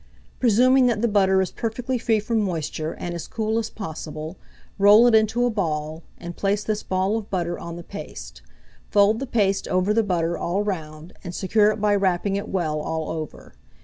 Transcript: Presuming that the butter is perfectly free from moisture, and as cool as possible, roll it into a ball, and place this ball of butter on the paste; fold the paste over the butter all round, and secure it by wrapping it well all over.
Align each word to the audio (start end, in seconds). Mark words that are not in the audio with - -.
Presuming 0.39 0.87
that 0.87 1.03
the 1.03 1.07
butter 1.07 1.43
is 1.43 1.51
perfectly 1.51 1.99
free 1.99 2.19
from 2.19 2.41
moisture, 2.41 2.93
and 2.93 3.13
as 3.13 3.27
cool 3.27 3.59
as 3.59 3.69
possible, 3.69 4.35
roll 4.79 5.05
it 5.05 5.13
into 5.13 5.45
a 5.45 5.51
ball, 5.51 6.01
and 6.17 6.35
place 6.35 6.63
this 6.63 6.81
ball 6.81 7.19
of 7.19 7.29
butter 7.29 7.59
on 7.59 7.75
the 7.75 7.83
paste; 7.83 8.41
fold 8.89 9.19
the 9.19 9.27
paste 9.27 9.67
over 9.67 9.93
the 9.93 10.01
butter 10.01 10.35
all 10.35 10.63
round, 10.63 11.13
and 11.23 11.35
secure 11.35 11.69
it 11.69 11.79
by 11.79 11.93
wrapping 11.95 12.35
it 12.35 12.49
well 12.49 12.79
all 12.79 13.11
over. 13.11 13.53